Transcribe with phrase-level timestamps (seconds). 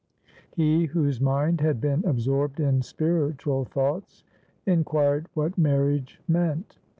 [0.55, 4.23] He whose mind had been absorbed in spiritual thoughts,
[4.65, 6.79] inquired what marriage meant.